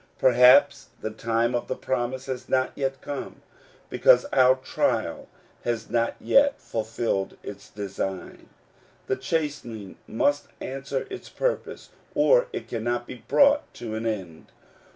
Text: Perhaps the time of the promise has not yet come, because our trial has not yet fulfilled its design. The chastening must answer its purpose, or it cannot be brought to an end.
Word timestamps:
Perhaps 0.17 0.87
the 0.99 1.11
time 1.11 1.53
of 1.53 1.67
the 1.67 1.75
promise 1.75 2.25
has 2.25 2.49
not 2.49 2.71
yet 2.73 3.01
come, 3.01 3.43
because 3.87 4.25
our 4.33 4.55
trial 4.55 5.27
has 5.63 5.91
not 5.91 6.15
yet 6.19 6.59
fulfilled 6.59 7.37
its 7.43 7.69
design. 7.69 8.49
The 9.05 9.15
chastening 9.15 9.97
must 10.07 10.47
answer 10.59 11.05
its 11.11 11.29
purpose, 11.29 11.91
or 12.15 12.47
it 12.51 12.67
cannot 12.67 13.05
be 13.05 13.23
brought 13.27 13.71
to 13.75 13.93
an 13.93 14.07
end. 14.07 14.47